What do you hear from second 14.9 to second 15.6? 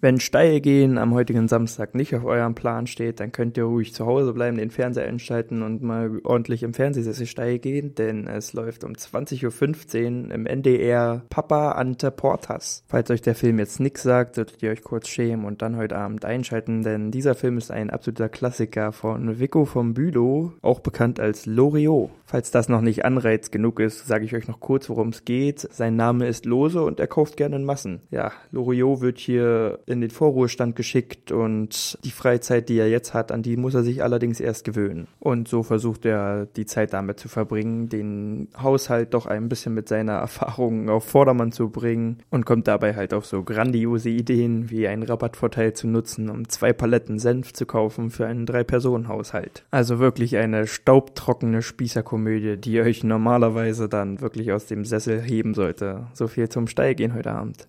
schämen